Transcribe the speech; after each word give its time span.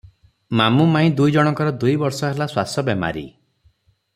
ମାମୁ 0.61 0.87
ମାଇଁ 0.95 1.11
ଦୁଇ 1.19 1.35
ଜଣଙ୍କର 1.35 1.73
ଦୁଇ 1.83 1.93
ବର୍ଷ 2.05 2.31
ହେଲା 2.31 2.49
ଶ୍ୱାସ 2.55 2.85
ବେମାରୀ। 2.89 3.25